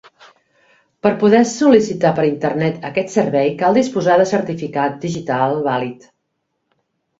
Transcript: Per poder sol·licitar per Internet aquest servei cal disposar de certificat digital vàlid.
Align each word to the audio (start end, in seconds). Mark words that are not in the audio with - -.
Per 1.07 1.11
poder 1.23 1.41
sol·licitar 1.49 2.13
per 2.21 2.25
Internet 2.29 2.89
aquest 2.91 3.13
servei 3.17 3.53
cal 3.61 3.79
disposar 3.81 4.17
de 4.23 4.27
certificat 4.33 4.99
digital 5.07 5.57
vàlid. 5.71 6.11